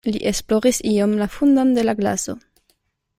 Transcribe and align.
Li 0.13 0.19
esploris 0.29 0.79
iom 0.93 1.13
la 1.19 1.29
fundon 1.35 1.75
de 1.79 1.83
la 1.87 1.97
glaso. 2.03 2.39